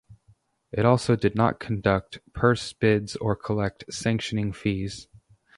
[0.71, 5.07] It also did not conduct purse bids or collect sanctioning fees.